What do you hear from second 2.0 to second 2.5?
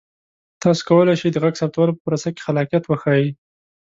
پروسه کې